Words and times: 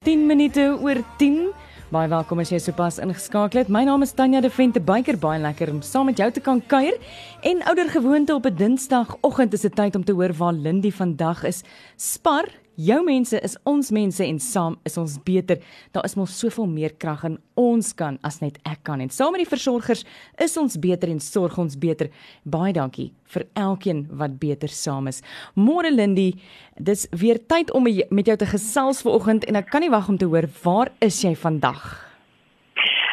10 0.00 0.22
minute 0.24 0.62
oor 0.80 0.96
10. 1.20 1.50
Baie 1.92 2.08
welkom 2.08 2.40
as 2.40 2.48
jy 2.48 2.56
sopas 2.64 2.96
ingeskakel 3.04 3.60
het. 3.60 3.68
My 3.68 3.82
naam 3.84 4.00
is 4.00 4.14
Tanya 4.16 4.40
de 4.40 4.48
Vente 4.48 4.80
Beyker. 4.80 5.18
Baie 5.20 5.36
lekker 5.42 5.68
om 5.68 5.82
saam 5.84 6.08
met 6.08 6.16
jou 6.16 6.30
te 6.32 6.40
kan 6.40 6.62
kuier. 6.72 6.96
En 7.44 7.60
ouer 7.68 7.90
gewoonte 7.92 8.32
op 8.32 8.46
'n 8.48 8.56
Dinsdagoggend 8.56 9.52
is 9.52 9.60
dit 9.60 9.76
tyd 9.76 9.96
om 9.96 10.04
te 10.04 10.14
hoor 10.16 10.32
waar 10.32 10.56
Lindy 10.56 10.90
vandag 10.90 11.44
is. 11.44 11.62
Spar 11.96 12.48
Jou 12.80 13.00
mense 13.04 13.36
is 13.44 13.56
ons 13.68 13.90
mense 13.92 14.24
en 14.24 14.38
saam 14.40 14.76
is 14.88 14.96
ons 15.00 15.16
beter. 15.26 15.58
Daar 15.92 16.06
is 16.08 16.14
mos 16.16 16.32
soveel 16.38 16.68
meer 16.70 16.94
krag 17.02 17.26
in 17.28 17.36
ons 17.60 17.90
kan 17.98 18.16
as 18.24 18.38
net 18.40 18.56
ek 18.64 18.84
kan 18.88 19.02
en 19.04 19.12
saam 19.12 19.34
met 19.34 19.42
die 19.42 19.50
versorgers 19.50 20.06
is 20.40 20.56
ons 20.60 20.78
beter 20.80 21.10
en 21.12 21.20
sorg 21.20 21.58
ons 21.60 21.76
beter. 21.76 22.08
Baie 22.44 22.72
dankie 22.72 23.10
vir 23.34 23.44
elkeen 23.58 24.06
wat 24.16 24.38
beter 24.40 24.72
saam 24.72 25.10
is. 25.10 25.20
Môre 25.58 25.92
Lindy, 25.92 26.30
dis 26.78 27.04
weer 27.12 27.42
tyd 27.52 27.74
om 27.76 27.84
met 27.84 28.30
jou 28.32 28.38
te 28.40 28.48
gesels 28.48 29.04
vanoggend 29.04 29.44
en 29.50 29.60
ek 29.60 29.68
kan 29.74 29.84
nie 29.84 29.92
wag 29.92 30.08
om 30.08 30.20
te 30.20 30.30
hoor 30.30 30.48
waar 30.62 30.94
is 31.04 31.20
jy 31.26 31.34
vandag? 31.36 32.09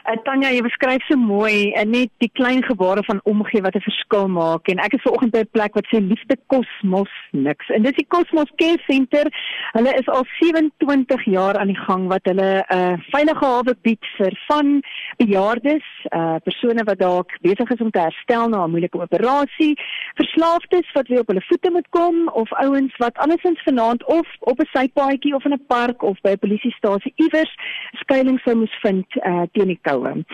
Uh, 0.08 0.16
Tanya, 0.24 0.54
jy 0.56 0.62
beskryf 0.64 1.04
so 1.04 1.20
mooi 1.20 1.74
uh, 1.76 1.82
net 1.84 2.08
die 2.24 2.30
klein 2.40 2.62
gebare 2.64 3.02
van 3.04 3.18
omgee 3.28 3.60
wat 3.66 3.76
'n 3.76 3.84
verskil 3.84 4.30
maak 4.32 4.70
en 4.72 4.80
ek 4.80 4.94
is 4.96 5.02
vanoggend 5.04 5.34
by 5.34 5.42
'n 5.44 5.52
plek 5.52 5.74
wat 5.76 5.88
sê 5.92 6.00
liefde 6.00 6.38
kosmos 6.48 7.12
niks. 7.36 7.68
En 7.76 7.84
dis 7.84 7.98
die 8.00 8.08
Cosmos 8.08 8.48
Care 8.56 8.80
Center. 8.88 9.28
Hulle 9.76 9.92
is 10.00 10.08
al 10.08 10.24
27 10.40 11.26
jaar 11.26 11.60
aan 11.60 11.68
die 11.68 11.84
gang 11.88 12.08
wat 12.08 12.24
hulle 12.24 12.64
'n 12.64 12.78
uh, 12.78 12.96
veilige 13.12 13.46
hawe 13.46 13.76
bied 13.82 14.04
vir 14.18 14.32
van 14.48 14.82
bejaardes, 15.18 15.88
uh, 16.16 16.40
persone 16.44 16.84
wat 16.84 17.00
dalk 17.00 17.30
besig 17.42 17.70
is 17.70 17.84
om 17.84 17.92
te 17.92 18.00
herstel 18.00 18.48
na 18.48 18.64
'n 18.64 18.72
moeilike 18.72 19.02
operasie, 19.02 19.76
verslaafdes 20.16 20.88
wat 20.94 21.08
weer 21.08 21.20
op 21.20 21.28
hulle 21.28 21.44
voete 21.52 21.72
moet 21.72 21.90
kom 21.90 22.30
of 22.30 22.54
ouens 22.54 22.96
wat 22.98 23.18
andersins 23.18 23.60
vanaand 23.64 24.06
of 24.06 24.28
op 24.40 24.60
'n 24.60 24.72
sypaadjie 24.72 25.36
of 25.36 25.44
in 25.44 25.52
'n 25.52 25.66
park 25.68 26.02
of 26.02 26.16
by 26.22 26.32
'n 26.32 26.40
polisiestasie 26.40 27.14
iewers 27.16 27.52
skuilings 27.92 28.44
sou 28.44 28.56
moes 28.56 28.78
vind 28.82 29.06
uh, 29.16 29.44
teen 29.52 29.68
die 29.68 29.80
kou 29.82 29.97
vroue. 29.98 30.26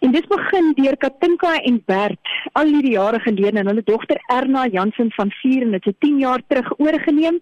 En 0.00 0.12
dit 0.12 0.28
begin 0.28 0.72
deur 0.74 0.96
Katinka 0.96 1.54
en 1.62 1.82
Bert 1.86 2.34
al 2.52 2.70
hierdie 2.70 2.92
jare 2.92 3.20
gelede 3.20 3.58
en 3.58 3.70
hulle 3.70 3.82
dogter 3.84 4.20
Erna 4.32 4.66
Jansen 4.66 5.10
van 5.16 5.30
4 5.30 5.62
en 5.62 5.70
dit 5.70 5.84
het 5.84 6.00
10 6.00 6.18
jaar 6.18 6.42
terug 6.46 6.72
oorgeneem. 6.78 7.40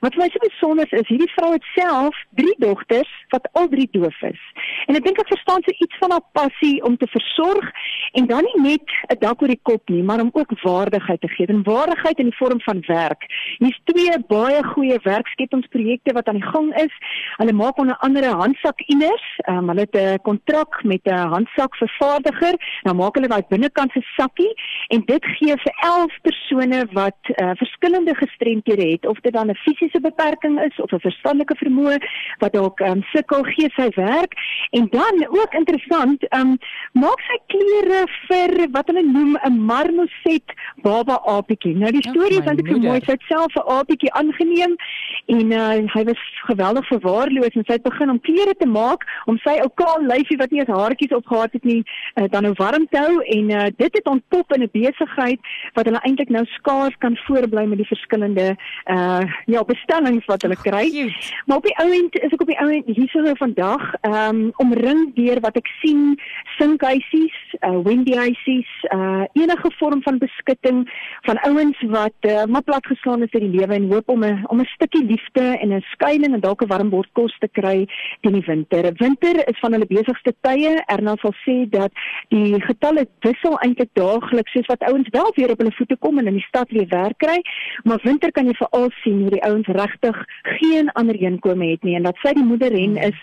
Wat 0.00 0.14
vir 0.14 0.22
my 0.22 0.28
so 0.32 0.42
besonder 0.44 0.92
is, 0.92 1.08
hierdie 1.08 1.30
vrou 1.34 1.52
het 1.54 1.64
self 1.74 2.18
3 2.40 2.54
dogters 2.58 3.12
wat 3.32 3.48
al 3.52 3.68
drie 3.72 3.88
doof 3.92 4.20
is. 4.28 4.40
En 4.86 4.98
ek 4.98 5.06
dink 5.06 5.20
ek 5.20 5.32
verstaan 5.32 5.64
so 5.64 5.72
iets 5.72 6.00
van 6.02 6.12
haar 6.14 6.26
passie 6.36 6.76
om 6.84 6.96
te 7.00 7.08
versorg 7.12 7.70
en 8.20 8.28
dan 8.30 8.44
nie 8.50 8.62
net 8.68 8.94
'n 9.10 9.18
dak 9.20 9.42
oor 9.42 9.48
die 9.48 9.62
kop 9.62 9.88
nie, 9.88 10.02
maar 10.02 10.20
om 10.20 10.30
ook 10.32 10.52
waardigheid 10.62 11.20
te 11.20 11.28
gee. 11.28 11.46
En 11.46 11.62
waardigheid 11.62 12.18
in 12.18 12.30
die 12.30 12.36
vorm 12.36 12.60
van 12.60 12.84
werk. 12.86 13.24
Hier's 13.58 13.80
twee 13.84 14.18
baie 14.28 14.62
goeie 14.64 14.98
werkskepingsprojekte 15.02 16.12
wat 16.12 16.28
aan 16.28 16.40
die 16.40 16.50
gang 16.52 16.74
is. 16.76 16.94
Hulle 17.36 17.52
maak 17.52 17.78
onder 17.78 17.96
andere 17.96 18.34
handsakinners. 18.34 19.26
Um, 19.48 19.68
hulle 19.68 19.86
het 19.88 19.96
'n 19.96 20.22
kontrak 20.22 20.84
met 20.84 21.00
'n 21.04 21.13
handsak 21.34 21.76
vervaardiger. 21.76 22.58
Nou 22.82 22.94
maak 22.94 23.14
hulle 23.18 23.28
daai 23.28 23.42
binnekant 23.48 23.92
se 23.92 24.02
sakkie 24.16 24.50
en 24.94 25.04
dit 25.06 25.24
gee 25.38 25.56
vir 25.64 25.74
11 25.88 26.18
persone 26.22 26.80
wat 26.92 27.32
uh, 27.34 27.52
verskillende 27.60 28.14
gestremthede 28.14 28.88
het 28.92 29.06
of 29.06 29.20
dit 29.20 29.32
dan 29.32 29.50
'n 29.50 29.60
fisiese 29.64 30.00
beperking 30.00 30.60
is 30.60 30.80
of 30.80 30.92
'n 30.92 31.00
verstandelike 31.00 31.56
vermoë 31.56 31.98
wat 32.38 32.52
dalk 32.52 32.80
um, 32.80 33.02
sukkel 33.12 33.42
gee 33.42 33.70
sy 33.76 33.88
werk 33.96 34.32
en 34.70 34.88
dan 34.90 35.26
ook 35.28 35.52
interessant, 35.54 36.34
um, 36.36 36.58
maak 36.92 37.20
sy 37.28 37.38
klere 37.46 38.06
vir 38.28 38.68
wat 38.70 38.86
hulle 38.86 39.02
noem 39.02 39.36
'n 39.44 39.58
marmoset 39.58 40.48
baba 40.82 41.20
apietjie. 41.26 41.76
Nou 41.76 41.90
die 41.90 42.08
storie 42.08 42.40
is 42.40 42.46
eintlik 42.46 42.72
so 42.72 42.78
mooi, 42.78 43.00
sy 43.04 43.12
het 43.12 43.22
self 43.28 43.54
'n 43.54 43.68
apietjie 43.78 44.12
aangeneem 44.12 44.76
en 45.26 45.52
uh, 45.52 45.92
hy 45.94 46.04
was 46.04 46.22
geweldig 46.46 46.86
verwaarloos 46.86 47.54
en 47.54 47.64
sy 47.64 47.72
het 47.72 47.82
begin 47.82 48.10
om 48.10 48.20
klere 48.20 48.54
te 48.58 48.66
maak 48.66 49.04
om 49.26 49.38
sy 49.38 49.58
ou 49.60 49.70
kaal 49.74 50.02
lyfie 50.02 50.36
wat 50.36 50.50
nie 50.50 50.60
eens 50.60 50.68
haartjies 50.68 51.03
netjies 51.04 51.16
opgehad 51.16 51.52
het 51.52 51.64
nie 51.64 51.82
uh, 52.14 52.24
dan 52.30 52.42
nou 52.42 52.54
warm 52.56 52.86
te 52.88 52.98
hou 52.98 53.22
en 53.22 53.50
uh, 53.50 53.66
dit 53.76 53.92
het 53.92 54.06
ontpop 54.06 54.52
in 54.52 54.62
'n 54.62 54.68
besigheid 54.72 55.40
wat 55.74 55.84
hulle 55.84 56.00
eintlik 56.02 56.28
nou 56.28 56.44
skaars 56.44 56.96
kan 56.98 57.16
voorbly 57.16 57.64
met 57.64 57.78
die 57.78 57.86
verskillende 57.86 58.56
uh 58.86 59.22
ja 59.46 59.64
bestellings 59.64 60.24
wat 60.26 60.42
hulle 60.42 60.56
kry. 60.56 61.12
Maar 61.46 61.56
op 61.56 61.62
die 61.62 61.76
ou 61.78 61.90
end 61.92 62.18
is 62.18 62.32
ek 62.32 62.40
op 62.40 62.46
die 62.46 62.58
ou 62.58 62.70
end 62.70 62.86
hierso 62.86 63.34
vandag 63.34 63.94
um 64.02 64.52
omring 64.56 65.14
deur 65.14 65.40
wat 65.40 65.56
ek 65.56 65.68
sien 65.82 66.18
sinkhuisies, 66.58 67.36
uh 67.68 67.80
windy 67.84 68.14
huisies, 68.16 68.70
uh 68.94 69.24
enige 69.32 69.70
vorm 69.78 70.02
van 70.02 70.18
beskutting 70.18 70.84
van 71.22 71.38
ouens 71.38 71.82
wat 71.88 72.18
uh, 72.20 72.44
maar 72.44 72.62
platgeslaan 72.62 73.22
is 73.22 73.32
in 73.32 73.50
die 73.50 73.60
lewe 73.60 73.74
en 73.74 73.90
hoop 73.92 74.08
om 74.08 74.24
'n 74.24 74.44
om 74.46 74.60
'n 74.60 74.72
stukkie 74.74 75.04
liefde 75.04 75.58
en 75.58 75.72
'n 75.72 75.84
skuilings 75.92 76.34
en 76.34 76.40
dalk 76.40 76.62
'n 76.62 76.66
warm 76.66 76.90
bord 76.90 77.08
kos 77.12 77.36
te 77.38 77.48
kry 77.48 77.86
teen 78.20 78.32
die 78.32 78.46
winter. 78.46 78.92
Winter 78.96 79.48
is 79.48 79.58
van 79.58 79.72
hulle 79.72 79.86
besigste 79.86 80.34
tye 80.40 80.82
Erna 80.86 81.16
sal 81.20 81.34
sê 81.46 81.68
dat 81.70 81.92
die 82.28 82.60
getalle 82.60 83.06
wissel 83.20 83.58
eintlik 83.58 83.90
daagliks 83.92 84.52
soos 84.52 84.66
wat 84.66 84.82
ouens 84.82 85.08
wel 85.10 85.32
weer 85.36 85.50
op 85.50 85.58
hulle 85.58 85.76
voete 85.78 85.96
kom 85.96 86.18
en 86.18 86.26
in 86.26 86.38
die 86.38 86.48
stad 86.48 86.70
weer 86.70 86.88
werk 86.88 87.18
kry, 87.18 87.38
maar 87.84 88.00
winter 88.02 88.32
kan 88.32 88.46
jy 88.46 88.54
veral 88.58 88.90
sien 89.02 89.20
hoe 89.20 89.30
die 89.30 89.44
ouens 89.44 89.66
regtig 89.66 90.24
geen 90.58 90.90
ander 90.92 91.14
inkome 91.20 91.70
het 91.70 91.82
nie 91.82 91.96
en 91.96 92.02
dat 92.08 92.18
sy 92.22 92.32
die 92.36 92.44
moederren 92.44 92.96
is 92.96 93.18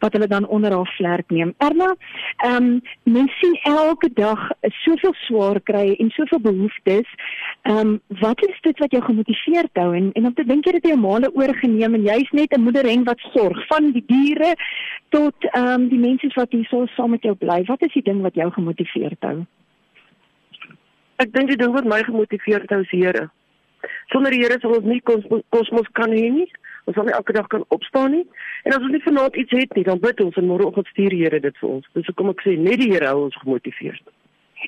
wat 0.00 0.12
hulle 0.12 0.26
dan 0.26 0.46
onder 0.46 0.72
haar 0.72 0.92
vlerk 0.96 1.30
neem. 1.30 1.54
Erna, 1.58 1.94
ehm 2.36 2.56
um, 2.56 2.80
mense 3.04 3.34
sien 3.40 3.58
elke 3.86 4.10
dag 4.12 4.40
soveel 4.84 5.14
swaar 5.26 5.60
kry 5.70 5.94
en 6.02 6.10
soveel 6.16 6.40
behoeftes. 6.40 7.08
Ehm 7.62 7.78
um, 7.78 8.00
wat 8.20 8.44
is 8.46 8.60
dit 8.66 8.78
wat 8.82 8.92
jou 8.92 9.02
gemotiveer 9.04 9.68
hou 9.72 9.90
en 9.96 10.10
en 10.12 10.26
om 10.30 10.34
te 10.34 10.44
dink 10.44 10.66
jy 10.66 10.74
het 10.76 10.86
jy 10.88 10.94
'n 10.96 11.04
maale 11.06 11.30
oorgeneem 11.34 11.94
en 11.94 12.06
jy's 12.10 12.30
net 12.32 12.56
'n 12.56 12.64
moederren 12.66 13.04
wat 13.04 13.20
sorg 13.34 13.66
van 13.66 13.92
die 13.92 14.04
diere 14.06 14.54
tot 15.08 15.34
ehm 15.52 15.66
um, 15.66 15.88
die 15.88 15.98
mense 15.98 16.30
wat 16.34 16.52
hier 16.52 16.66
so 16.70 16.86
saam 16.96 17.10
met 17.10 17.22
jou 17.22 17.34
bly. 17.34 17.64
Wat 17.64 17.82
is 17.82 17.92
die 17.92 18.02
ding 18.02 18.20
wat 18.22 18.34
jou 18.34 18.50
gemotiveer 18.50 19.16
hou? 19.20 19.46
Ek 21.16 21.32
dink 21.32 21.48
die 21.48 21.56
ding 21.56 21.72
wat 21.72 21.84
my 21.84 22.02
gemotiveer 22.02 22.64
hou 22.68 22.80
is 22.80 22.90
Here. 22.90 23.30
Sonder 24.12 24.30
die 24.30 24.40
Here 24.42 24.58
sal 24.60 24.76
ons 24.76 24.84
nie 24.84 25.02
kosmos 25.50 25.88
kan 25.92 26.10
hê 26.10 26.30
nie. 26.30 26.50
Ons 26.84 26.96
sal 26.96 27.04
nie 27.04 27.16
elke 27.16 27.32
dag 27.32 27.46
kan 27.46 27.64
opstaan 27.68 28.10
nie. 28.10 28.26
En 28.64 28.72
as 28.72 28.82
ons 28.82 28.92
nie 28.92 29.04
vanaand 29.04 29.36
iets 29.36 29.56
het 29.56 29.72
nie, 29.74 29.84
dan 29.84 30.00
bid 30.00 30.20
ons 30.20 30.36
en 30.36 30.50
môreoggend 30.50 30.90
stuur 30.92 31.16
die 31.16 31.22
Here 31.24 31.40
dit 31.40 31.56
vir 31.62 31.70
ons. 31.70 31.88
Dis 31.94 32.10
hoekom 32.10 32.34
ek 32.34 32.44
sê 32.44 32.58
net 32.60 32.82
die 32.82 32.92
Here 32.92 33.08
hou 33.12 33.24
ons 33.24 33.40
gemotiveer. 33.40 34.00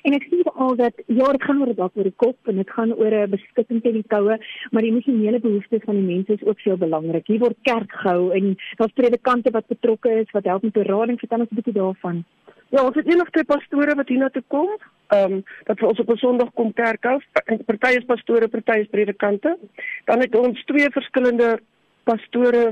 En 0.05 0.13
ek 0.13 0.27
sien 0.29 0.43
al 0.53 0.75
dat 0.77 0.93
ja, 1.05 1.27
dit 1.33 1.43
gaan 1.43 1.61
oor 1.61 1.69
'n 1.69 1.75
dak 1.77 1.95
oor 1.97 2.09
die 2.09 2.19
kop 2.23 2.49
en 2.51 2.55
dit 2.61 2.69
gaan 2.69 2.93
oor 2.93 3.13
'n 3.13 3.29
beskutting 3.29 3.81
teen 3.81 3.97
die 3.99 4.09
koue, 4.13 4.37
maar 4.71 4.81
die 4.81 4.91
emosionele 4.91 5.39
behoeftes 5.39 5.85
van 5.85 5.95
die 5.95 6.09
mense 6.13 6.33
is 6.33 6.43
ook 6.43 6.59
veel 6.59 6.77
belangrik. 6.77 7.27
Hier 7.27 7.39
word 7.39 7.57
kerk 7.61 7.91
gehou 7.91 8.31
en 8.31 8.57
daar's 8.77 8.93
predikante 8.93 9.51
wat 9.51 9.67
betrokke 9.67 10.09
is 10.09 10.31
wat 10.31 10.45
help 10.45 10.63
met 10.63 10.73
berading. 10.73 11.19
Vertel 11.19 11.39
ons 11.39 11.51
'n 11.51 11.55
bietjie 11.55 11.73
daarvan. 11.73 12.25
Ja, 12.69 12.83
ons 12.83 12.95
het 12.95 13.07
een 13.07 13.21
of 13.21 13.29
twee 13.29 13.45
pastore 13.45 13.95
wat 13.95 14.07
hier 14.07 14.19
na 14.19 14.29
toe 14.29 14.43
kom. 14.47 14.69
Ehm 15.07 15.33
um, 15.33 15.43
dat 15.63 15.79
vir 15.79 15.87
ons 15.87 15.99
op 15.99 16.09
'n 16.09 16.17
Sondag 16.17 16.53
kom 16.53 16.73
kerk 16.73 17.03
hou. 17.03 17.21
Party 17.65 17.97
is 17.97 18.05
pastore, 18.05 18.47
party 18.47 18.79
is 18.79 18.87
predikante. 18.87 19.57
Dan 20.05 20.19
het 20.19 20.35
ons 20.35 20.63
twee 20.65 20.89
verskillende 20.89 21.59
pastore 22.07 22.63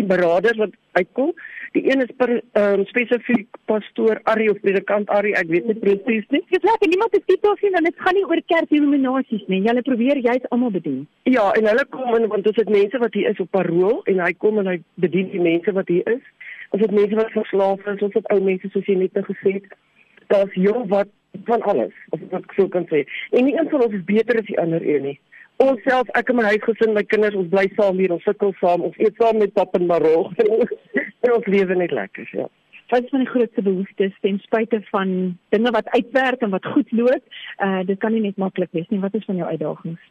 en 0.00 0.06
beraders 0.10 0.58
wat 0.58 0.76
uitkom. 0.98 1.32
Die 1.76 1.84
een 1.86 2.02
is 2.02 2.10
per 2.18 2.30
um, 2.58 2.82
spesifiek 2.88 3.58
pastoor 3.70 4.18
Ari 4.32 4.48
of 4.50 4.58
predikant 4.64 5.10
Ari, 5.14 5.36
ek 5.38 5.50
weet 5.52 5.68
nie 5.70 5.76
presies 5.78 6.26
nie. 6.34 6.42
Dit 6.50 6.66
laat 6.66 6.82
niemand 6.86 7.14
te 7.14 7.20
titel 7.30 7.54
sien 7.60 7.78
en 7.78 7.86
dit 7.86 8.02
gaan 8.02 8.18
nie 8.18 8.24
oor 8.26 8.42
kerkdenominasies 8.52 9.44
nie. 9.52 9.60
Hulle 9.68 9.84
probeer 9.86 10.18
juist 10.24 10.48
almal 10.50 10.74
bedien. 10.74 11.04
Ja, 11.30 11.46
en 11.58 11.70
hulle 11.70 11.86
kom 11.94 12.18
in 12.18 12.26
want 12.32 12.48
dit 12.48 12.58
is 12.58 12.74
mense 12.74 13.02
wat 13.04 13.14
hier 13.14 13.30
is 13.30 13.44
op 13.44 13.52
parol 13.54 14.02
en 14.10 14.24
hy 14.24 14.32
kom 14.42 14.58
en 14.62 14.72
hy 14.72 14.80
bedien 15.06 15.30
die 15.30 15.44
mense 15.46 15.76
wat 15.78 15.94
hier 15.94 16.10
is. 16.10 16.26
Ons 16.74 16.82
het 16.86 16.98
mense 16.98 17.22
wat 17.22 17.32
verslaaf 17.38 17.86
is, 17.94 18.02
ons 18.08 18.18
het 18.18 18.28
ou 18.34 18.42
mense 18.42 18.74
soos 18.74 18.90
jy 18.90 18.98
net 18.98 19.14
nou 19.14 19.26
gesê 19.30 19.56
het. 19.60 19.72
Daar's 20.34 20.58
jong 20.58 20.90
wat 20.90 21.10
van 21.46 21.62
alles, 21.70 21.94
of 22.10 22.22
wat 22.32 22.42
ek 22.42 22.54
sou 22.58 22.66
kan 22.70 22.86
sê. 22.90 23.04
En 23.30 23.46
nie 23.46 23.54
een 23.54 23.70
van 23.70 23.86
ons 23.86 23.94
is 23.94 24.06
beter 24.06 24.38
as 24.42 24.50
die 24.50 24.58
ander 24.58 24.82
een 24.82 25.12
nie 25.12 25.18
ons 25.64 25.82
self 25.84 26.08
ek 26.18 26.30
en 26.32 26.40
my 26.40 26.46
huisgesin 26.52 26.94
my 26.96 27.04
kinders 27.08 27.36
ons 27.38 27.50
bly 27.52 27.66
saam 27.76 28.00
hier 28.00 28.14
ons 28.14 28.24
sukkel 28.28 28.54
saam 28.60 28.86
ons 28.88 28.96
eet 29.02 29.18
saam 29.20 29.40
met 29.42 29.52
pap 29.56 29.76
en 29.78 29.86
marog 29.90 30.32
en 31.24 31.34
ons 31.36 31.52
lewe 31.54 31.76
net 31.82 31.94
lekker 31.96 32.32
ja. 32.38 32.48
Wat 32.90 33.04
is 33.06 33.12
van 33.14 33.22
die 33.22 33.30
grootste 33.30 33.62
behoeftes 33.62 34.14
ten 34.20 34.38
spyte 34.42 34.80
van 34.90 35.10
dinge 35.54 35.70
wat 35.70 35.88
uitwerk 35.94 36.40
en 36.42 36.50
wat 36.50 36.66
goed 36.66 36.90
loop? 36.90 37.22
Uh 37.62 37.82
dit 37.86 37.98
kan 38.02 38.12
nie 38.12 38.22
net 38.24 38.36
maklik 38.36 38.72
wees 38.74 38.88
nie. 38.90 38.98
Wat 38.98 39.14
is 39.14 39.24
van 39.24 39.38
jou 39.38 39.46
uitdagings? 39.46 40.08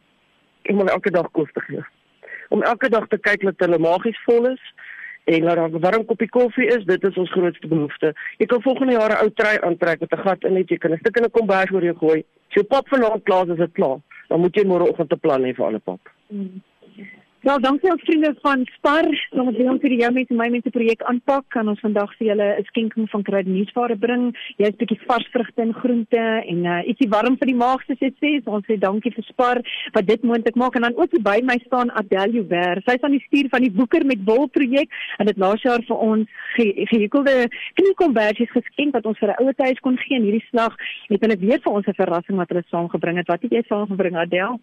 Ek 0.62 0.78
moet 0.78 0.88
elke 0.88 1.12
dag 1.12 1.28
kos 1.36 1.52
te 1.52 1.60
gee. 1.66 1.84
Om 2.48 2.64
elke 2.64 2.88
dag 2.88 3.04
te 3.12 3.18
kyk 3.20 3.44
dat 3.44 3.60
hulle 3.66 3.78
magies 3.84 4.22
vol 4.24 4.48
is 4.52 4.62
en 5.24 5.40
dat 5.40 5.56
daar 5.56 5.70
'n 5.70 5.80
warm 5.80 6.04
koppie 6.04 6.28
koffie 6.28 6.66
is 6.66 6.84
dit 6.84 7.02
is 7.04 7.16
ons 7.16 7.30
grootste 7.30 7.66
behoefte 7.66 8.14
jy 8.38 8.46
kan 8.46 8.62
volgende 8.62 8.92
jaar 8.92 9.10
'n 9.10 9.24
ou 9.24 9.30
trui 9.34 9.58
aantrek 9.60 10.00
met 10.00 10.12
'n 10.12 10.22
gat 10.26 10.44
in 10.44 10.52
net 10.52 10.68
jy 10.68 10.78
kan 10.78 10.92
'n 10.92 10.98
stuk 10.98 11.16
in 11.16 11.24
'n 11.24 11.30
kombers 11.30 11.72
oor 11.72 11.84
jou 11.84 11.96
gooi 11.96 12.18
as 12.48 12.54
jou 12.54 12.64
pap 12.64 12.88
vanaand 12.88 13.22
klaar 13.22 13.48
is 13.48 13.56
dit 13.56 13.72
klaar 13.72 14.00
dan 14.28 14.40
moet 14.40 14.56
jy 14.56 14.64
môre 14.64 14.88
oggend 14.88 15.12
'n 15.12 15.18
plan 15.18 15.44
hê 15.44 15.54
vir 15.54 15.66
alle 15.66 15.78
pap. 15.78 16.00
Mm. 16.30 16.62
Ja, 17.42 17.58
dankie 17.58 17.90
aan 17.90 17.98
vriende 17.98 18.34
van 18.40 18.66
Spar. 18.76 19.06
Wil 19.30 19.46
ons 19.72 19.80
vir 19.80 19.92
die 19.94 19.98
jou 20.02 20.10
mense 20.12 20.34
my 20.36 20.50
mense 20.52 20.70
projek 20.74 21.00
aanpak. 21.08 21.46
Kan 21.54 21.70
ons 21.72 21.80
vandag 21.80 22.10
vir 22.18 22.26
julle 22.26 22.48
'n 22.58 22.64
skenking 22.68 23.06
van 23.08 23.22
kruideniersware 23.22 23.96
bring. 23.96 24.24
Jy's 24.58 24.74
'n 24.74 24.80
bietjie 24.82 24.98
vars 25.06 25.28
vrugte 25.32 25.62
en 25.62 25.72
groente 25.72 26.24
en 26.52 26.58
uh, 26.64 26.82
ietsie 26.84 27.08
warm 27.08 27.38
vir 27.40 27.46
die 27.48 27.56
maag 27.62 27.80
soos 27.86 27.98
jy 27.98 28.12
sê. 28.20 28.32
Ons 28.44 28.66
sê 28.66 28.76
dankie 28.78 29.12
vir 29.12 29.24
Spar 29.24 29.58
wat 29.92 30.06
dit 30.06 30.22
moontlik 30.22 30.54
maak 30.54 30.76
en 30.76 30.82
dan 30.82 30.96
ook 30.96 31.16
by 31.22 31.40
my 31.42 31.56
staan 31.64 31.90
Adelie 31.90 32.44
Wer. 32.44 32.82
Sy's 32.84 33.02
aan 33.02 33.16
die 33.16 33.24
stuur 33.24 33.48
van 33.48 33.62
die 33.62 33.72
Boeker 33.72 34.04
met 34.04 34.20
Wol 34.26 34.46
projek 34.48 34.88
en 35.18 35.26
dit 35.26 35.38
laas 35.38 35.62
jaar 35.62 35.80
vir 35.80 35.96
ons 35.96 36.28
gehekelde 36.56 37.48
kniekombersies 37.72 38.52
geskenk 38.52 38.92
wat 38.92 39.06
ons 39.06 39.18
vir 39.18 39.30
'n 39.30 39.42
ouer 39.42 39.54
huis 39.56 39.80
kon 39.80 39.96
gee 39.96 40.16
en 40.16 40.28
hierdie 40.28 40.48
slag 40.50 40.76
het 41.08 41.20
hulle 41.22 41.40
weer 41.40 41.60
vir 41.64 41.72
ons 41.72 41.86
'n 41.88 41.96
verrassing 42.02 42.36
wat 42.36 42.48
hulle 42.48 42.64
saamgebring 42.68 43.16
het. 43.16 43.28
Wat 43.28 43.40
het 43.42 43.50
jy 43.50 43.62
saamgebring 43.64 44.16
Adelie? 44.16 44.60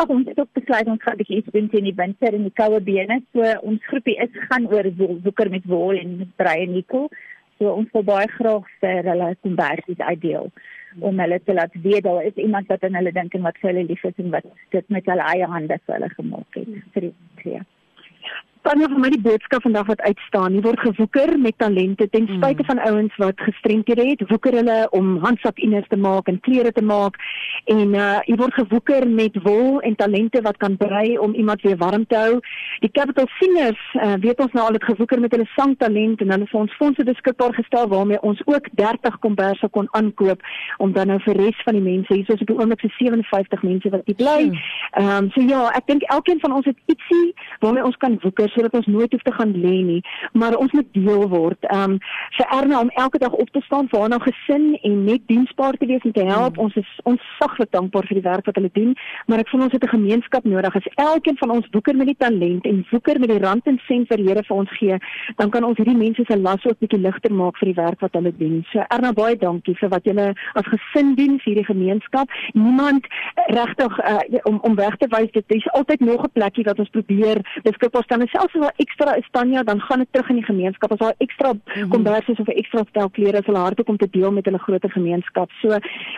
Ag 0.00 0.08
ons 0.08 0.28
het 0.28 0.38
ook 0.40 0.52
besluit 0.56 0.88
ons 0.88 1.02
gaan 1.04 1.18
bietjie 1.20 1.38
iets 1.42 1.52
doen 1.52 1.66
teen 1.68 1.84
die 1.84 1.96
winter 1.96 2.32
en 2.36 2.46
die 2.46 2.54
koue 2.56 2.78
bene. 2.80 3.18
So 3.36 3.48
ons 3.68 3.88
groepie 3.90 4.16
is 4.24 4.38
gaan 4.48 4.68
oor 4.72 4.86
woeker 4.96 5.50
met 5.52 5.66
wol 5.68 5.98
en 6.00 6.14
brei 6.40 6.62
en 6.64 6.72
nikkel. 6.72 7.10
So 7.58 7.74
ons 7.74 7.90
wil 7.92 8.06
baie 8.08 8.28
graag 8.38 8.70
vir 8.80 9.10
hulle 9.10 9.34
kombersies 9.44 10.00
uitdeel 10.00 10.48
om 11.06 11.20
hulle 11.22 11.38
te 11.44 11.54
laat 11.54 11.76
weet 11.84 12.06
daar 12.06 12.24
is 12.24 12.40
iemand 12.40 12.72
wat 12.72 12.86
aan 12.86 12.96
hulle 12.98 13.12
dink 13.12 13.36
en 13.36 13.44
wat 13.46 13.60
vir 13.60 13.70
hulle 13.70 13.84
lief 13.90 14.06
is 14.08 14.16
en 14.24 14.32
wat 14.32 14.48
dit 14.74 14.88
met 14.96 15.12
hulle 15.12 15.28
eie 15.34 15.50
hande 15.52 15.78
vir 15.84 15.94
hulle 15.98 16.10
gemaak 16.14 16.58
het 16.58 16.72
vir 16.96 17.06
die 17.06 17.12
twee. 17.42 17.60
Tanya 18.60 18.90
vir 18.92 18.98
my 19.00 19.08
die 19.08 19.22
boodskap 19.24 19.62
vandag 19.64 19.86
wat 19.88 20.02
uitstaan. 20.04 20.52
Hier 20.52 20.64
word 20.66 20.82
gewoeker 20.84 21.30
met 21.40 21.56
talente 21.56 22.04
ten 22.12 22.26
mm. 22.26 22.34
spyte 22.36 22.64
van 22.68 22.80
ouens 22.84 23.14
wat 23.16 23.38
gestremdhede 23.40 24.04
het. 24.04 24.24
Woeker 24.28 24.52
hulle 24.58 24.74
om 24.96 25.14
handsakinners 25.22 25.88
te 25.88 25.96
maak 25.96 26.28
en 26.28 26.40
klere 26.44 26.72
te 26.76 26.84
maak 26.84 27.16
en 27.72 27.94
uh 27.96 28.18
hier 28.26 28.36
word 28.36 28.52
gewoeker 28.54 29.06
met 29.08 29.38
wol 29.46 29.80
en 29.80 29.96
talente 29.96 30.42
wat 30.44 30.58
kan 30.60 30.76
brei 30.76 31.16
om 31.18 31.32
iemand 31.34 31.64
weer 31.64 31.78
warm 31.80 32.04
te 32.06 32.18
hou. 32.20 32.34
Die 32.84 32.90
Capital 32.92 33.30
Singers 33.38 33.80
uh 33.96 34.18
weet 34.20 34.44
ons 34.44 34.52
nou 34.52 34.66
al 34.66 34.76
het 34.76 34.84
gewoeker 34.90 35.24
met 35.24 35.32
hulle 35.32 35.48
sangtalent 35.54 36.20
en 36.20 36.34
hulle 36.34 36.44
het 36.44 36.60
ons 36.60 36.76
fondse 36.82 37.08
beskikbaar 37.08 37.56
gestel 37.56 37.88
waarmee 37.88 38.20
ons 38.20 38.44
ook 38.44 38.68
30 38.82 39.18
komberse 39.24 39.72
kon 39.72 39.88
aankoop 39.96 40.44
om 40.76 40.92
dan 40.92 41.08
nou 41.14 41.18
vir 41.24 41.40
res 41.46 41.64
van 41.64 41.80
die 41.80 41.86
mense 41.86 42.12
hier 42.12 42.28
soos 42.28 42.44
op 42.44 42.52
die 42.52 42.58
oomblik 42.60 42.84
se 42.84 42.92
57 42.98 43.64
mense 43.64 43.96
wat 43.96 44.04
hier 44.04 44.20
bly. 44.20 44.38
Ehm 45.00 45.16
um, 45.16 45.32
so 45.32 45.48
ja, 45.48 45.64
ek 45.80 45.88
dink 45.88 46.04
elkeen 46.12 46.44
van 46.44 46.60
ons 46.60 46.68
het 46.68 46.76
ietsie 46.92 47.32
waarmee 47.64 47.88
ons 47.88 47.96
kan 48.04 48.20
woeker 48.20 48.49
sodat 48.54 48.74
ons 48.74 48.86
nooit 48.86 49.12
hoef 49.12 49.22
te 49.22 49.32
gaan 49.32 49.52
lê 49.52 49.76
nie, 49.84 50.00
maar 50.32 50.56
ons 50.56 50.72
moet 50.72 50.88
deel 50.92 51.28
word. 51.28 51.58
Ehm 51.68 51.96
um, 51.96 51.98
vir 52.36 52.46
Erna 52.56 52.80
om 52.80 52.90
elke 52.94 53.18
dag 53.18 53.32
op 53.32 53.50
te 53.50 53.60
staan 53.60 53.88
vir 53.88 54.00
haar 54.00 54.08
nou 54.08 54.20
gesin 54.20 54.78
en 54.82 55.04
net 55.04 55.22
diensbaar 55.26 55.76
te 55.78 55.86
wees 55.86 56.04
en 56.04 56.12
te 56.12 56.24
help. 56.24 56.56
Mm. 56.56 56.62
Ons 56.64 56.76
is 56.76 56.90
ons 57.02 57.20
saglik 57.38 57.70
dankbaar 57.70 58.06
vir 58.08 58.20
die 58.20 58.28
werk 58.28 58.46
wat 58.46 58.56
hulle 58.58 58.70
doen, 58.72 58.94
maar 59.26 59.42
ek 59.42 59.48
voel 59.48 59.66
ons 59.66 59.72
het 59.72 59.84
'n 59.84 59.96
gemeenskap 59.96 60.44
nodig. 60.44 60.76
As 60.76 60.88
elkeen 60.94 61.38
van 61.38 61.50
ons 61.50 61.68
woeker 61.70 61.96
met 61.96 62.06
die 62.06 62.18
talent 62.18 62.64
en 62.66 62.86
woeker 62.90 63.20
met 63.20 63.28
die 63.28 63.38
rand 63.38 63.66
en 63.66 63.80
sent 63.86 64.08
vir 64.08 64.18
Here 64.20 64.42
vir 64.42 64.56
ons 64.56 64.70
gee, 64.78 64.98
dan 65.36 65.50
kan 65.50 65.64
ons 65.64 65.76
hierdie 65.76 65.96
mense 65.96 66.22
se 66.26 66.36
las 66.36 66.64
ook 66.64 66.78
bietjie 66.78 67.00
ligter 67.00 67.32
maak 67.32 67.56
vir 67.58 67.66
die 67.66 67.82
werk 67.82 68.00
wat 68.00 68.12
hulle 68.12 68.32
doen. 68.36 68.64
So 68.72 68.84
Erna 68.88 69.12
baie 69.12 69.36
dankie 69.36 69.74
vir 69.74 69.88
wat 69.88 70.04
julle 70.04 70.34
as 70.54 70.66
gesin 70.66 71.14
doen 71.14 71.38
vir 71.38 71.54
die 71.54 71.64
gemeenskap. 71.64 72.28
Niemand 72.52 73.06
regtig 73.46 73.98
uh, 73.98 74.18
om 74.44 74.58
om 74.62 74.74
weg 74.74 74.96
te 74.96 75.06
wys 75.08 75.30
dit 75.32 75.44
is 75.56 75.68
altyd 75.72 76.00
nog 76.00 76.24
'n 76.24 76.32
plekkie 76.32 76.64
wat 76.64 76.78
ons 76.78 76.88
probeer 76.88 77.40
beskikbaar 77.62 78.02
stel. 78.02 78.18
Selfs 78.20 78.39
as 78.44 78.52
daar 78.52 78.74
ekstra 78.76 79.14
is 79.20 79.28
Tanya, 79.30 79.62
dan 79.62 79.80
gaan 79.80 79.98
dit 79.98 80.08
terug 80.12 80.28
in 80.28 80.40
die 80.40 80.44
gemeenskap. 80.44 80.92
As 80.92 80.98
daar 80.98 81.14
ekstra 81.18 81.52
mm 81.52 81.60
-hmm. 81.64 81.88
kombersies 81.88 82.38
of 82.38 82.48
ekstra 82.48 82.84
stel 82.88 83.10
klere 83.10 83.38
is, 83.38 83.46
hulle 83.46 83.58
harte 83.58 83.84
kom 83.84 83.96
te 83.96 84.10
deel 84.10 84.32
met 84.32 84.44
hulle 84.44 84.58
groter 84.58 84.90
gemeenskap. 84.90 85.50
So 85.60 85.68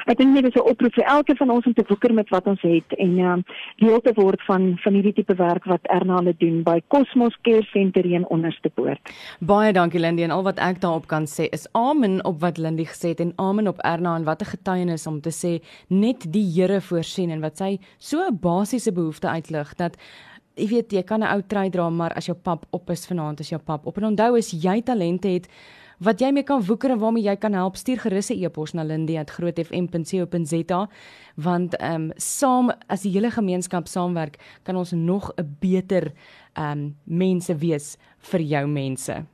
ek 0.06 0.18
dink 0.18 0.34
net 0.34 0.44
dis 0.44 0.54
'n 0.54 0.68
oproep 0.70 0.94
vir 0.94 1.04
elkeen 1.04 1.36
van 1.36 1.50
ons 1.50 1.66
om 1.66 1.74
te 1.74 1.84
woeker 1.88 2.14
met 2.14 2.28
wat 2.28 2.46
ons 2.46 2.62
het 2.62 2.92
en 2.98 3.18
ehm 3.18 3.32
um, 3.32 3.44
deel 3.76 4.00
te 4.00 4.12
word 4.14 4.42
van 4.42 4.76
van 4.78 4.92
hierdie 4.92 5.12
tipe 5.12 5.34
werk 5.34 5.64
wat 5.64 5.80
Erna 5.82 6.16
hulle 6.16 6.34
doen 6.38 6.62
by 6.62 6.80
Cosmos 6.88 7.36
Care 7.42 7.62
Center 7.62 8.04
in 8.04 8.28
Onderste 8.28 8.68
Poort. 8.68 9.00
Baie 9.40 9.72
dankie 9.72 10.00
Lindy 10.00 10.22
en 10.22 10.30
al 10.30 10.42
wat 10.42 10.58
ek 10.58 10.80
daarop 10.80 11.06
kan 11.06 11.26
sê 11.26 11.48
is 11.50 11.68
amen 11.72 12.24
op 12.24 12.40
wat 12.40 12.58
Lindy 12.58 12.84
gesê 12.84 13.08
het 13.08 13.20
en 13.20 13.32
amen 13.36 13.68
op 13.68 13.78
Erna 13.78 14.16
en 14.16 14.24
wat 14.24 14.42
'n 14.42 14.44
getuienis 14.56 15.06
om 15.06 15.20
te 15.20 15.30
sê 15.30 15.62
net 15.88 16.32
die 16.32 16.52
Here 16.52 16.80
voorsien 16.80 17.30
en 17.30 17.40
wat 17.40 17.56
sy 17.56 17.78
so 17.98 18.18
'n 18.18 18.38
basiese 18.40 18.92
behoefte 18.92 19.28
uitlig 19.28 19.74
dat 19.74 19.96
jy 20.56 20.68
weet 20.68 20.92
jy 20.92 21.02
kan 21.02 21.22
'n 21.22 21.34
ou 21.34 21.42
trui 21.42 21.70
dra 21.70 21.90
maar 21.90 22.12
as 22.12 22.26
jou 22.26 22.36
pap 22.36 22.66
op 22.70 22.90
is 22.90 23.06
vanaand 23.06 23.40
is 23.40 23.48
jou 23.48 23.60
pap 23.60 23.86
op. 23.86 23.98
En 23.98 24.04
onthou 24.04 24.36
as 24.36 24.50
jy 24.50 24.82
talente 24.82 25.28
het 25.28 25.48
wat 26.02 26.20
jy 26.20 26.32
mee 26.32 26.42
kan 26.42 26.62
woeker 26.62 26.90
en 26.90 26.98
waarmee 26.98 27.22
jy 27.22 27.36
kan 27.36 27.52
help 27.52 27.76
stuur 27.76 27.98
gerus 27.98 28.30
'n 28.30 28.44
e-pos 28.44 28.72
na 28.72 28.82
lindy@grootfm.co.za 28.82 30.88
want 31.36 31.76
ehm 31.76 31.94
um, 31.94 32.12
saam 32.16 32.70
as 32.88 33.02
die 33.02 33.12
hele 33.12 33.30
gemeenskap 33.30 33.86
saamwerk 33.86 34.38
kan 34.62 34.76
ons 34.76 34.92
nog 34.92 35.32
'n 35.36 35.56
beter 35.60 36.12
ehm 36.54 36.78
um, 36.78 36.96
mense 37.04 37.56
wees 37.56 37.96
vir 38.18 38.40
jou 38.40 38.66
mense 38.66 39.24